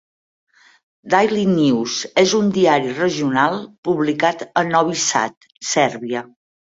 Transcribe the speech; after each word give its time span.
"Daily 1.13 1.43
News", 1.49 1.97
és 2.23 2.33
un 2.39 2.49
diari 2.55 2.95
regional, 3.01 3.61
publicat 3.89 4.43
a 4.63 4.65
Novi 4.71 5.01
Sad, 5.07 5.51
Sèrbia. 5.75 6.25